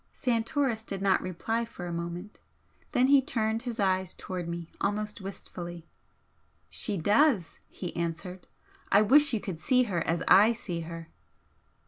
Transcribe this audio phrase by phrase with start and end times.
[0.13, 2.39] Santoris did not reply for a moment.
[2.91, 5.85] Then he turned his eyes towards me almost wistfully.
[6.71, 8.47] "She does!" he answered
[8.91, 11.09] "I wish you could see her as I see her!"